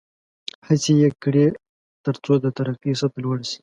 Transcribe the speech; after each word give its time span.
هڅې 0.67 0.91
یې 1.01 1.09
کړې 1.23 1.45
ترڅو 2.03 2.33
د 2.43 2.45
ترقۍ 2.57 2.93
سطحه 3.01 3.21
لوړه 3.23 3.45
شي. 3.49 3.59